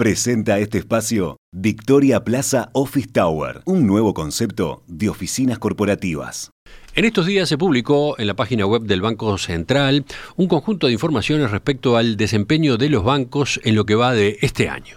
[0.00, 6.52] Presenta este espacio Victoria Plaza Office Tower, un nuevo concepto de oficinas corporativas.
[6.94, 10.94] En estos días se publicó en la página web del Banco Central un conjunto de
[10.94, 14.96] informaciones respecto al desempeño de los bancos en lo que va de este año.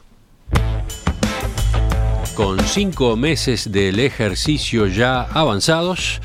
[2.34, 6.22] Con cinco meses del ejercicio ya avanzados,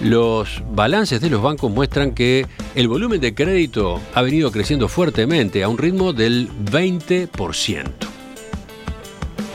[0.00, 5.62] los balances de los bancos muestran que el volumen de crédito ha venido creciendo fuertemente
[5.62, 8.05] a un ritmo del 20%.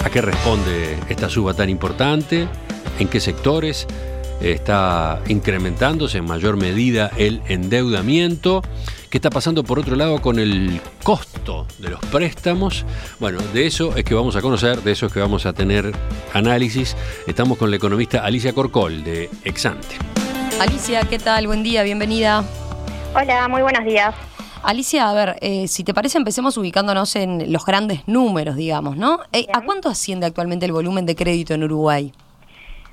[0.04, 2.48] ¿A qué responde esta suba tan importante?
[3.00, 3.88] ¿En qué sectores
[4.42, 8.64] está incrementándose en mayor medida el endeudamiento?
[9.10, 12.86] ¿Qué está pasando por otro lado con el costo de los préstamos?
[13.20, 15.92] Bueno, de eso es que vamos a conocer, de eso es que vamos a tener
[16.34, 16.96] análisis.
[17.28, 19.98] Estamos con la economista Alicia Corcol de Exante.
[20.60, 21.48] Alicia, ¿qué tal?
[21.48, 22.44] Buen día, bienvenida.
[23.14, 24.16] Hola, muy buenos días.
[24.64, 29.20] Alicia, a ver, eh, si te parece, empecemos ubicándonos en los grandes números, digamos, ¿no?
[29.34, 32.12] Eh, ¿A cuánto asciende actualmente el volumen de crédito en Uruguay?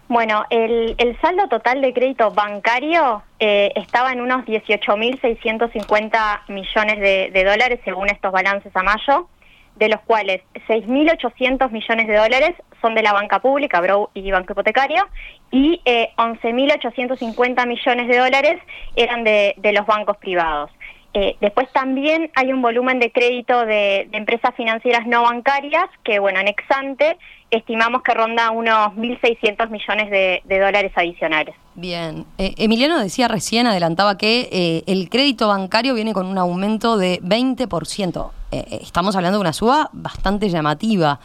[0.08, 7.44] Bueno, el, saldo total de crédito bancario eh, estaba en unos 18.650 millones de, de
[7.44, 9.28] dólares según estos balances a mayo,
[9.77, 14.55] de los cuales 6.800 millones de dólares son de la banca pública, Brow y Banco
[14.55, 15.06] Hipotecario,
[15.50, 18.62] y 11.850 millones de dólares
[18.96, 20.70] eran de los bancos privados.
[21.14, 26.39] Eh, después también hay un volumen de crédito de, empresas financieras no bancarias que, bueno,
[26.41, 27.17] en Exante
[27.51, 31.55] estimamos que ronda unos 1.600 millones de, dólares adicionales.
[31.75, 32.27] Bien.
[32.36, 37.20] Eh, Emiliano decía recién, adelantaba que eh, el crédito bancario viene con un aumento de
[37.23, 38.31] 20%.
[38.51, 41.20] estamos hablando de una suba bastante llamativa.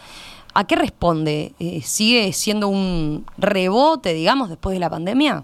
[0.54, 1.54] ¿A qué responde?
[1.81, 5.44] ¿Sigue siendo un rebote, digamos, después de la pandemia?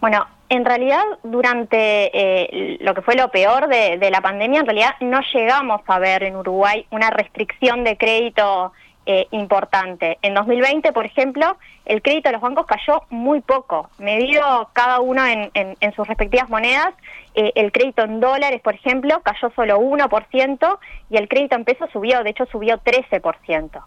[0.00, 4.94] Bueno, en realidad, durante eh, lo que fue lo peor de, la pandemia, en realidad
[5.00, 8.72] no llegamos a ver en Uruguay una restricción de crédito
[9.04, 10.18] eh, importante.
[10.22, 13.90] En 2020, por ejemplo, el crédito de los bancos cayó muy poco.
[13.98, 16.94] Medido cada uno en, sus respectivas monedas,
[17.34, 20.78] eh, el crédito en dólares, por ejemplo, cayó solo 1%
[21.10, 23.82] y el crédito en pesos subió, de hecho subió 13%.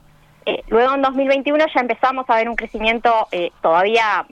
[0.67, 3.27] Luego en 2021 ya empezamos a ver un crecimiento
[3.61, 4.25] todavía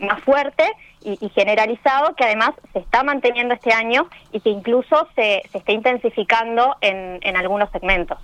[0.00, 0.64] más fuerte
[1.02, 5.72] y, generalizado que además se está manteniendo este año y que incluso se, se está
[5.72, 8.18] intensificando en, en algunos segmentos.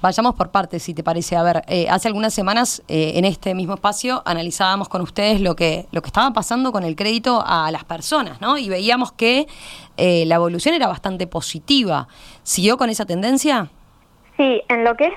[0.00, 1.34] Vayamos por partes, si te parece.
[1.34, 5.56] A ver, eh, hace algunas semanas eh, en este mismo espacio analizábamos con ustedes lo
[5.56, 8.58] que, lo que estaba pasando con el crédito a las personas, ¿no?
[8.58, 9.48] Y veíamos que
[9.96, 12.06] eh, la evolución era bastante positiva.
[12.44, 13.70] ¿Siguió con esa tendencia?
[14.38, 15.14] Sí, en lo que es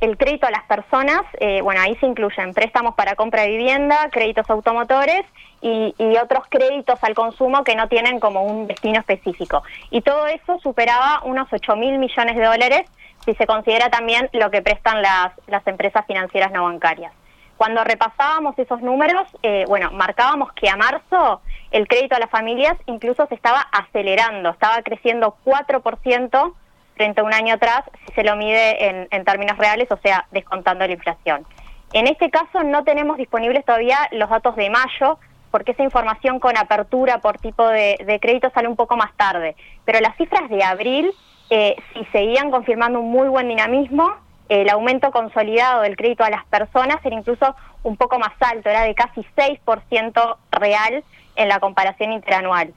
[0.00, 1.22] el crédito a las personas,
[1.62, 5.24] bueno, ahí se incluyen préstamos para compra de vivienda, créditos automotores
[5.60, 9.62] y, otros créditos al consumo que no tienen como un destino específico.
[9.90, 12.82] Y todo eso superaba unos 8 mil millones de dólares
[13.24, 17.12] si se considera también lo que prestan las, las empresas financieras no bancarias.
[17.56, 22.76] Cuando repasábamos esos números, eh, bueno, marcábamos que a marzo el crédito a las familias
[22.86, 26.54] incluso se estaba acelerando, estaba creciendo 4%
[27.00, 30.86] frente a un año atrás, si se lo mide en, términos reales, o sea, descontando
[30.86, 31.46] la inflación.
[31.94, 35.18] En este caso no tenemos disponibles todavía los datos de mayo,
[35.50, 39.56] porque esa información con apertura por tipo de, crédito sale un poco más tarde.
[39.86, 41.10] Pero las cifras de abril
[41.48, 44.12] eh, sí seguían confirmando un muy buen dinamismo.
[44.50, 48.82] El aumento consolidado del crédito a las personas era incluso un poco más alto, era
[48.82, 51.02] de casi 6% real
[51.34, 52.74] en la comparación interanual.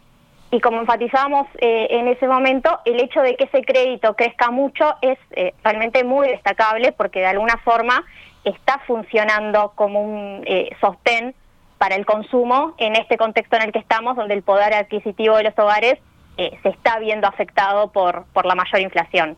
[0.54, 4.94] Y como enfatizábamos eh, en ese momento, el hecho de que ese crédito crezca mucho
[5.02, 8.06] es eh, realmente muy destacable porque de alguna forma
[8.44, 11.34] está funcionando como un eh, sostén
[11.80, 15.46] para el consumo en este contexto en el que estamos, donde el poder adquisitivo de
[15.46, 15.96] los hogares
[16.38, 19.36] eh, se está viendo afectado por, por la mayor inflación.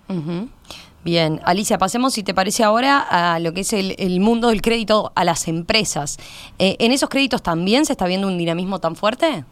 [1.06, 5.14] Bien, Alicia, pasemos, si te parece ahora, a lo que es el, mundo del crédito
[5.16, 6.18] a las empresas.
[6.60, 9.46] ¿En esos créditos también se está viendo un dinamismo tan fuerte?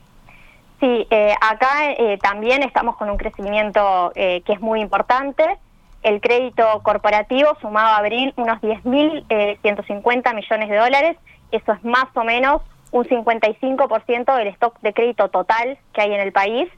[0.84, 5.58] Sí, eh, acá también estamos con un crecimiento que es muy importante.
[6.02, 11.18] El crédito corporativo sumaba a abril unos 10.150 millones de dólares.
[11.54, 12.62] Eso es más o menos
[12.92, 16.70] un 55% del stock de crédito total que hay en el país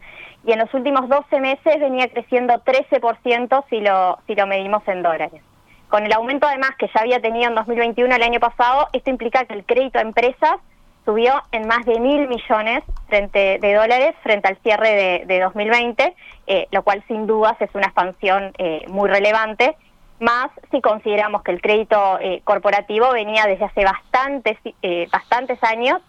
[0.45, 5.01] y en los últimos 12 meses venía creciendo 13% si lo, si lo medimos en
[5.01, 5.41] dólares.
[5.89, 9.45] Con el aumento además que ya había tenido en 2021 el año pasado, esto implica
[9.45, 10.57] que el crédito a empresas
[11.05, 16.15] subió en más de mil millones frente, de dólares frente al cierre de, 2020,
[16.47, 19.75] eh, lo cual sin dudas es una expansión eh, muy relevante
[20.19, 26.01] más si consideramos que el crédito eh, corporativo venía desde hace bastantes, eh, bastantes años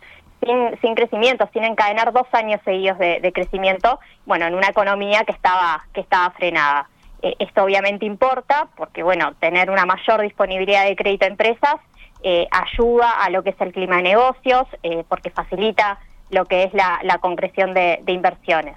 [0.45, 5.33] sin, sin crecimiento, sin encadenar dos años seguidos de, crecimiento, bueno, en una economía que
[5.33, 6.89] estaba, que estaba frenada.
[7.23, 11.77] Eh, esto obviamente importa porque, bueno, tener una mayor disponibilidad de crédito a empresas
[12.23, 15.99] eh, ayuda a lo que es el clima de negocios, eh, porque facilita
[16.31, 18.77] lo que es la, concreción de, inversiones.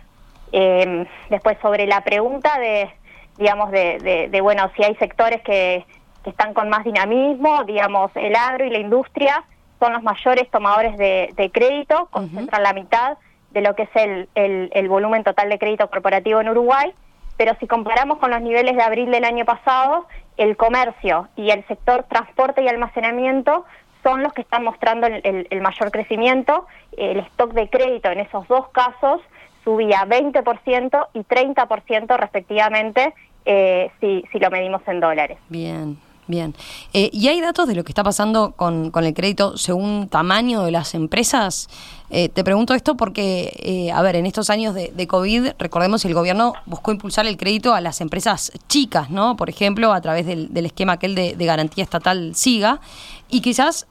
[0.51, 2.89] Em, después, sobre la pregunta de,
[3.37, 5.85] digamos, de, bueno, si hay sectores que,
[6.25, 9.43] están con más dinamismo, digamos, el agro y la industria
[9.79, 13.17] son los mayores tomadores de, crédito, concentran la mitad
[13.49, 16.93] de lo que es el, el volumen total de crédito corporativo en Uruguay
[17.39, 20.05] pero si comparamos con los niveles de abril del año pasado,
[20.39, 23.65] el comercio y el sector transporte y almacenamiento
[24.03, 26.65] son los que están mostrando el, mayor crecimiento.
[26.97, 29.21] El stock de crédito en esos dos casos
[29.65, 33.13] subía 20% y 30% respectivamente
[33.43, 35.37] eh, si, si lo medimos en dólares.
[35.49, 35.97] Bien.
[36.29, 36.53] Bien.
[36.93, 40.69] Eh, ¿Y hay datos de lo que está pasando con, el crédito según tamaño de
[40.69, 41.69] las empresas?
[42.11, 46.13] Eh, te pregunto esto porque, eh, a ver, en estos años de, COVID, recordemos, el
[46.13, 49.37] gobierno buscó impulsar el crédito a las empresas chicas, ¿no?
[49.37, 52.79] Por ejemplo, a través del, esquema aquel de, de, garantía estatal SIGA,
[53.27, 53.87] y quizás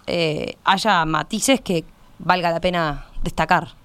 [0.63, 1.85] haya matices que
[2.21, 3.78] valga la pena destacar.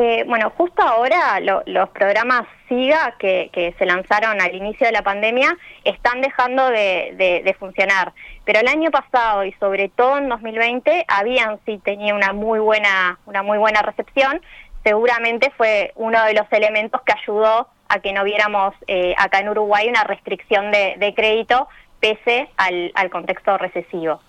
[0.00, 5.58] Eh, bueno, justo ahora los programas SIGA que, se lanzaron al inicio de la pandemia
[5.82, 8.12] están dejando de, funcionar.
[8.44, 13.18] Pero el año pasado y sobre todo en 2020 habían sí tenido una muy buena,
[13.26, 14.40] una muy buena recepción.
[14.84, 19.48] Seguramente fue uno de los elementos que ayudó a que no viéramos eh, acá en
[19.48, 21.66] Uruguay una restricción de, crédito
[21.98, 24.20] pese al contexto recesivo.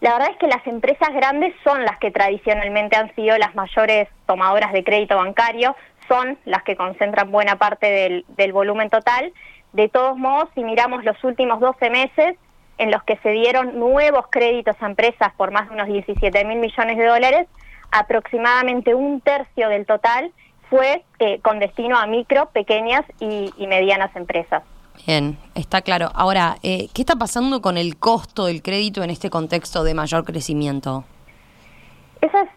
[0.00, 4.08] La verdad es que las empresas grandes son las que tradicionalmente han sido las mayores
[4.26, 5.74] tomadoras de crédito bancario,
[6.06, 9.32] son las que concentran buena parte del, volumen total.
[9.72, 12.36] De todos modos, si miramos los últimos 12 meses,
[12.78, 16.58] en los que se dieron nuevos créditos a empresas por más de unos 17 mil
[16.58, 17.48] millones de dólares,
[17.90, 20.30] aproximadamente un tercio del total
[20.68, 24.62] fue eh, con destino a micro, pequeñas y medianas empresas.
[25.06, 26.10] Bien, está claro.
[26.14, 30.24] Ahora, eh, ¿qué está pasando con el costo del crédito en este contexto de mayor
[30.24, 31.04] crecimiento?
[32.20, 32.48] Esa es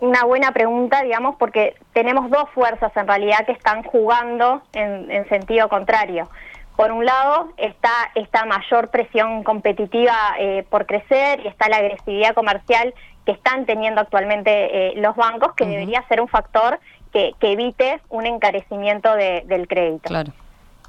[0.00, 5.68] una buena pregunta, digamos, porque tenemos dos fuerzas en realidad que están jugando en, sentido
[5.68, 6.28] contrario.
[6.76, 12.34] Por un lado está esta mayor presión competitiva eh, por crecer y está la agresividad
[12.34, 12.92] comercial
[13.24, 14.50] que están teniendo actualmente
[14.88, 16.80] eh, los bancos, que debería ser un factor
[17.12, 20.08] que, evite un encarecimiento del crédito.
[20.08, 20.32] Claro.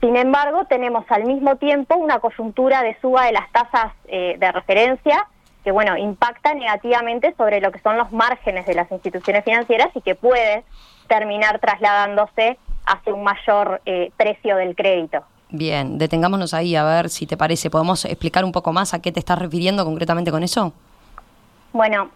[0.02, 4.52] Sin embargo, tenemos al mismo tiempo una coyuntura de suba de las tasas eh, de
[4.52, 5.28] referencia
[5.64, 10.02] que, bueno, impacta negativamente sobre lo que son los márgenes de las instituciones financieras y
[10.02, 10.64] que puede
[11.08, 15.24] terminar trasladándose hacia un mayor eh, precio del crédito.
[15.50, 17.70] Bien, detengámonos ahí a ver si te parece.
[17.70, 20.74] ¿Podemos explicar un poco más a qué te estás refiriendo concretamente con eso?
[21.74, 22.10] Bueno,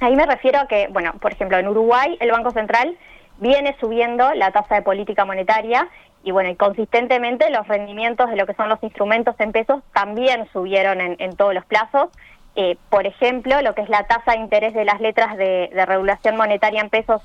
[0.00, 2.96] ahí me refiero a que, bueno, por ejemplo, en Uruguay el Banco Central
[3.38, 5.88] viene subiendo la tasa de política monetaria
[6.24, 10.48] y bueno, y consistentemente los rendimientos de lo que son los instrumentos en pesos también
[10.52, 12.10] subieron en, todos los plazos.
[12.56, 16.36] Eh, por ejemplo, lo que es la tasa de interés de las letras de, regulación
[16.36, 17.22] monetaria en pesos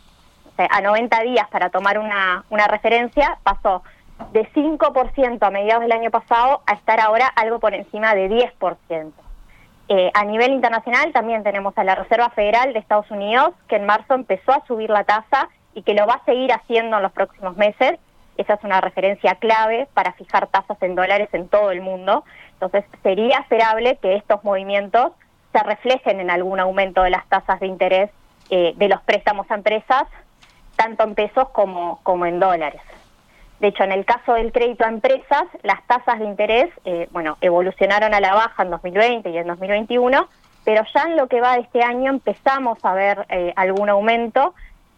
[0.57, 3.81] a 90 días para tomar una, una referencia pasó
[4.31, 9.11] de 5% a mediados del año pasado a estar ahora algo por encima de 10%.
[9.89, 13.85] Eh, a nivel internacional también tenemos a la Reserva Federal de Estados Unidos, que en
[13.85, 17.11] marzo empezó a subir la tasa y que lo va a seguir haciendo en los
[17.11, 17.99] próximos meses.
[18.37, 22.23] Esa es una referencia clave para fijar tasas en dólares en todo el mundo.
[22.53, 25.11] Entonces, sería esperable que estos movimientos
[25.51, 28.09] se reflejen en algún aumento de las tasas de interés
[28.49, 30.03] eh, de los préstamos a empresas,
[30.75, 32.81] tanto en pesos como, como en dólares.
[33.59, 37.37] De hecho, en el caso del crédito a empresas, las tasas de interés, eh, bueno,
[37.39, 40.27] evolucionaron a la baja en 2020 y en 2021,
[40.65, 44.53] pero ya en lo que va de este año empezamos a ver eh, algún aumento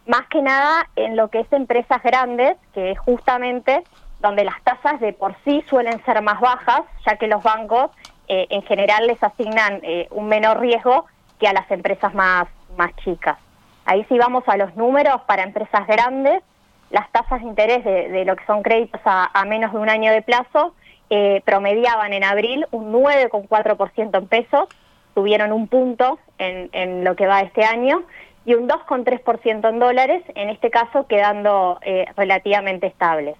[0.06, 3.82] más que nada en lo que es empresas grandes, que es justamente
[4.20, 7.90] donde las tasas de por sí suelen ser más bajas, ya que los bancos
[8.28, 11.06] eh, en general les asignan eh, un menor riesgo
[11.38, 12.46] que a las empresas más,
[12.76, 13.36] más chicas.
[13.84, 16.42] Ahí si vamos a los números para empresas grandes,
[16.90, 20.22] las tasas de interés de, lo que son créditos a, menos de un año de
[20.22, 20.74] plazo
[21.10, 24.68] eh, promediaban en abril un 9,4% en pesos,
[25.14, 28.04] tuvieron un punto en, en lo que va este año
[28.46, 33.36] y un 2,3% en dólares, en este caso quedando eh, relativamente estables.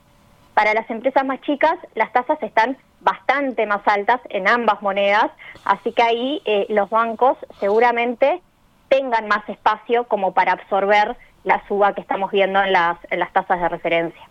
[0.53, 5.31] Para las empresas más chicas, las tasas están bastante más altas en ambas monedas,
[5.65, 8.43] así que ahí eh, los bancos seguramente
[8.89, 13.33] tengan más espacio como para absorber la suba que estamos viendo en las, en las
[13.33, 14.23] tasas de referencia.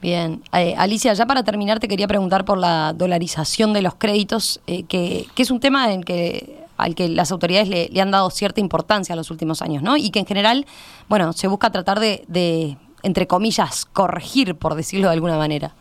[0.00, 4.60] Bien, eh, Alicia, ya para terminar te quería preguntar por la dolarización de los créditos,
[4.66, 8.60] que, que, es un tema en que al que las autoridades le, han dado cierta
[8.60, 9.96] importancia en los últimos años, ¿no?
[9.96, 10.66] Y que en general,
[11.08, 15.72] bueno, se busca tratar de, entre comillas, corregir, por decirlo de alguna manera.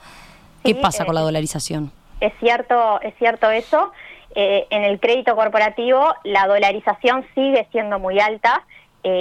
[0.63, 1.91] ¿Qué pasa con la dolarización?
[2.19, 3.91] Es cierto, es cierto eso.
[4.35, 8.63] en el crédito corporativo la dolarización sigue siendo muy alta,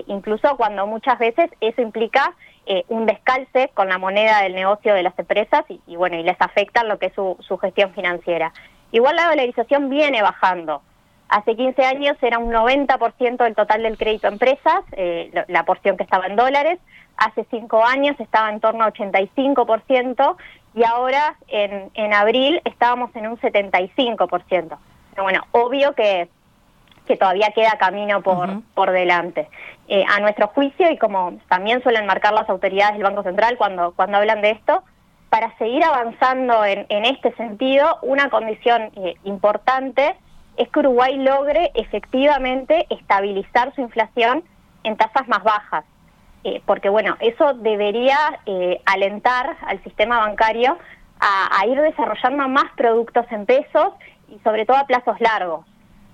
[0.06, 2.34] incluso cuando muchas veces eso implica
[2.88, 6.84] un descalce con la moneda del negocio de las empresas y, bueno, y les afecta
[6.84, 8.52] lo que es su, su gestión financiera.
[8.92, 10.82] Igual la dolarización viene bajando.
[11.30, 15.96] Hace 15 años era un 90% del total del crédito a empresas, eh, la, porción
[15.96, 16.80] que estaba en dólares.
[17.16, 20.36] Hace 5 años estaba en torno a 85%
[20.74, 24.40] y ahora en, en abril estábamos en un 75%.
[25.10, 26.28] Pero bueno, obvio que,
[27.06, 29.48] que todavía queda camino por, por delante.
[29.86, 33.92] Eh, a nuestro juicio, y como también suelen marcar las autoridades del Banco Central cuando,
[33.92, 34.82] cuando hablan de esto,
[35.28, 40.16] para seguir avanzando en, en este sentido, una condición eh, importante
[40.60, 44.44] es que Uruguay logre efectivamente estabilizar su inflación
[44.84, 45.86] en tasas más bajas.
[46.44, 50.76] Eh, porque bueno, eso debería eh, alentar al sistema bancario
[51.18, 53.94] a, ir desarrollando más productos en pesos
[54.28, 55.64] y sobre todo a plazos largos.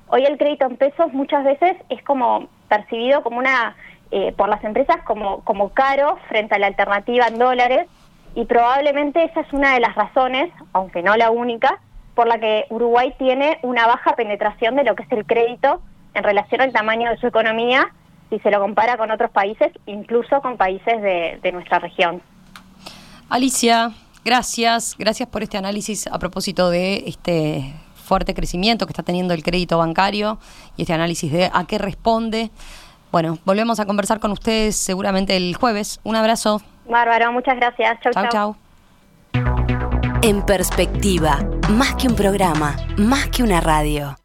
[0.09, 3.75] Hoy el crédito en pesos muchas veces es como percibido como una
[4.13, 7.89] eh, por las empresas como, como caro frente a la alternativa en dólares
[8.37, 11.81] y probablemente esa es una de las razones, aunque no la única,
[12.17, 15.81] por la que Uruguay tiene una baja penetración de lo que es el crédito
[16.15, 17.93] en relación al tamaño de su economía
[18.31, 22.21] si se lo compara con otros países, incluso con países de, nuestra región.
[23.29, 23.93] Alicia,
[24.25, 29.43] gracias, gracias por este análisis a propósito de este fuerte crecimiento que está teniendo el
[29.43, 30.39] crédito bancario
[30.77, 32.51] y este análisis de a qué responde.
[33.13, 36.01] Bueno, volvemos a conversar con ustedes seguramente el jueves.
[36.03, 36.61] Un abrazo.
[36.89, 38.01] Bárbaro, muchas gracias.
[38.01, 38.29] Chau, chau.
[38.31, 38.66] chau.
[40.27, 41.39] En perspectiva,
[41.71, 44.17] más que un programa, más que una radio.